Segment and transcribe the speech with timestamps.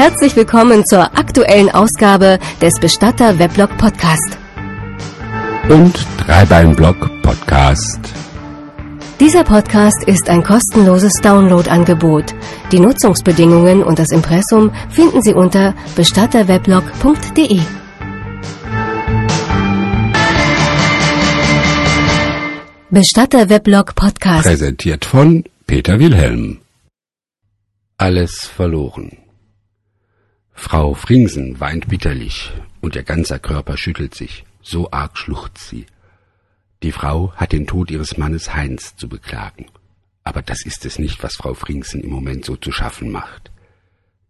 [0.00, 4.38] Herzlich willkommen zur aktuellen Ausgabe des Bestatter Weblog Podcast.
[5.68, 8.00] Und Dreibeinblog Podcast.
[9.20, 12.34] Dieser Podcast ist ein kostenloses Download-Angebot.
[12.72, 17.60] Die Nutzungsbedingungen und das Impressum finden Sie unter bestatterweblog.de.
[22.88, 24.46] Bestatter Weblog Podcast.
[24.46, 26.62] Präsentiert von Peter Wilhelm.
[27.98, 29.18] Alles verloren.
[30.62, 35.86] Frau Fringsen weint bitterlich und ihr ganzer Körper schüttelt sich, so arg schluchzt sie.
[36.82, 39.66] Die Frau hat den Tod ihres Mannes Heinz zu beklagen.
[40.22, 43.50] Aber das ist es nicht, was Frau Fringsen im Moment so zu schaffen macht.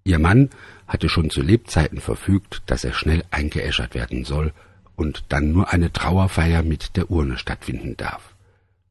[0.04, 0.50] Ihr Mann
[0.86, 4.54] hatte schon zu Lebzeiten verfügt, dass er schnell eingeäschert werden soll
[4.96, 8.34] und dann nur eine Trauerfeier mit der Urne stattfinden darf.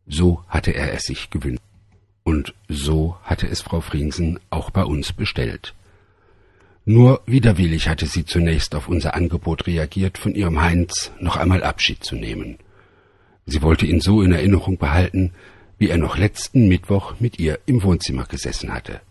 [0.05, 1.63] So hatte er es sich gewünscht.
[2.23, 5.73] Und so hatte es Frau Fringsen auch bei uns bestellt.
[6.91, 12.03] Nur widerwillig hatte sie zunächst auf unser Angebot reagiert, von ihrem Heinz noch einmal Abschied
[12.03, 12.57] zu nehmen.
[13.45, 15.33] Sie wollte ihn so in Erinnerung behalten,
[15.77, 19.01] wie er noch letzten Mittwoch mit ihr im Wohnzimmer gesessen hatte.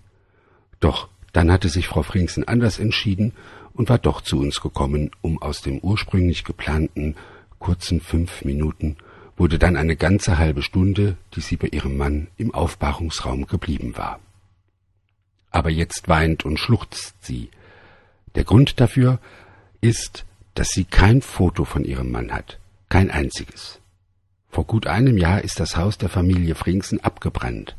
[0.81, 3.33] Doch dann hatte sich Frau Fringsen anders entschieden
[3.75, 7.15] und war doch zu uns gekommen, um aus dem ursprünglich geplanten
[7.61, 8.97] kurzen fünf Minuten
[9.37, 14.19] wurde dann eine ganze halbe Stunde, die sie bei ihrem Mann im Aufbahrungsraum geblieben war.
[15.53, 17.51] Aber jetzt weint und schluchzt sie.
[18.35, 19.19] Der Grund dafür
[19.81, 23.81] ist, dass sie kein Foto von ihrem Mann hat, kein einziges.
[24.49, 27.77] Vor gut einem Jahr ist das Haus der Familie Fringsen abgebrannt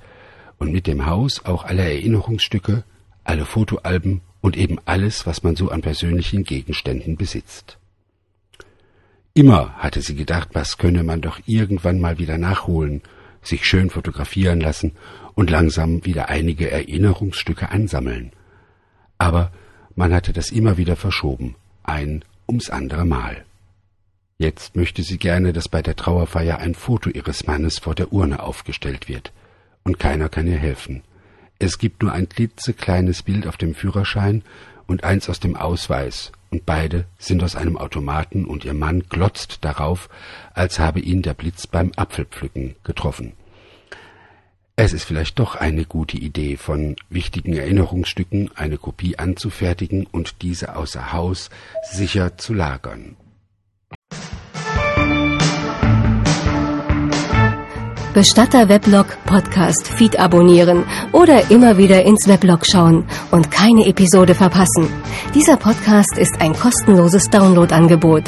[0.60, 2.84] und mit dem Haus auch alle Erinnerungsstücke,
[3.24, 7.78] alle Fotoalben und eben alles, was man so an persönlichen Gegenständen besitzt.
[9.34, 13.02] Immer hatte sie gedacht, was könne man doch irgendwann mal wieder nachholen,
[13.42, 14.94] sich schön fotografieren lassen
[15.34, 18.32] und langsam wieder einige Erinnerungsstücke ansammeln.
[19.18, 19.52] Aber
[20.00, 23.44] man hatte das immer wieder verschoben, ein ums andere Mal.
[24.38, 28.42] Jetzt möchte sie gerne, dass bei der Trauerfeier ein Foto ihres Mannes vor der Urne
[28.42, 29.34] aufgestellt wird,
[29.84, 31.04] und keiner kann ihr helfen.
[31.60, 34.44] Es gibt nur ein klitzekleines Bild auf dem Führerschein
[34.88, 39.66] und eins aus dem Ausweis, und beide sind aus einem Automaten und ihr Mann glotzt
[39.66, 40.10] darauf,
[40.54, 43.34] als habe ihn der Blitz beim Apfelpflücken getroffen.
[44.82, 50.78] Es ist vielleicht doch eine gute Idee, von wichtigen Erinnerungsstücken eine Kopie anzufertigen und diese
[50.78, 51.50] außer Haus
[51.92, 53.18] sicher zu lagern.
[58.14, 64.88] Bestatter Weblog Podcast Feed abonnieren oder immer wieder ins Weblog schauen und keine Episode verpassen.
[65.36, 68.24] Dieser Podcast ist ein kostenloses Downloadangebot.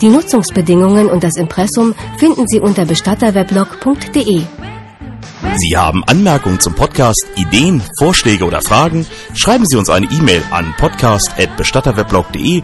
[0.00, 4.44] Die Nutzungsbedingungen und das Impressum finden Sie unter bestatterweblog.de.
[5.56, 9.06] Sie haben Anmerkungen zum Podcast, Ideen, Vorschläge oder Fragen?
[9.34, 12.62] Schreiben Sie uns eine E-Mail an podcast@bestatterweblog.de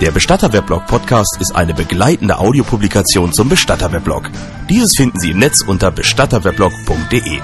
[0.00, 4.30] Der Bestatter-Weblog Podcast ist eine begleitende Audiopublikation zum Bestatter-Weblog.
[4.70, 7.40] Dieses finden Sie im Netz unter bestatterweblog.de.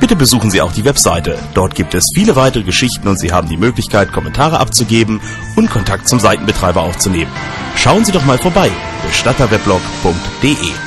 [0.00, 1.38] Bitte besuchen Sie auch die Webseite.
[1.54, 5.20] Dort gibt es viele weitere Geschichten und Sie haben die Möglichkeit, Kommentare abzugeben
[5.56, 7.32] und Kontakt zum Seitenbetreiber aufzunehmen.
[7.76, 8.70] Schauen Sie doch mal vorbei.
[9.06, 10.85] bestatterweblog.de